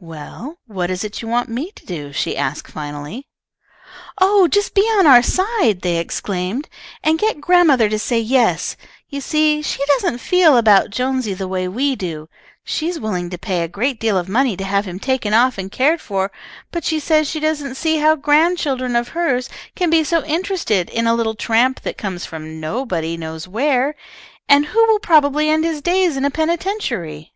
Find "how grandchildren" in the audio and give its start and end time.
17.96-18.94